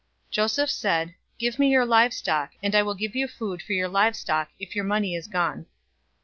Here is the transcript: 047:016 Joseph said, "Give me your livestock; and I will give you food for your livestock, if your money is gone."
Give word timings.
047:016 0.29 0.31
Joseph 0.31 0.71
said, 0.71 1.13
"Give 1.37 1.59
me 1.59 1.69
your 1.69 1.85
livestock; 1.85 2.53
and 2.63 2.73
I 2.73 2.81
will 2.81 2.95
give 2.95 3.15
you 3.15 3.27
food 3.27 3.61
for 3.61 3.73
your 3.73 3.87
livestock, 3.87 4.49
if 4.59 4.75
your 4.75 4.83
money 4.83 5.13
is 5.13 5.27
gone." 5.27 5.67